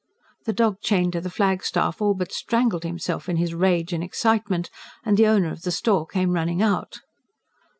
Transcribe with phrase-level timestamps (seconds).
[0.45, 4.71] The dog chained to the flagstaff all but strangled himself in his rage and excitement;
[5.03, 7.01] and the owner of the store came running out.